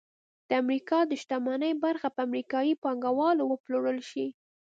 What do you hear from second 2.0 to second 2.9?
په امریکايي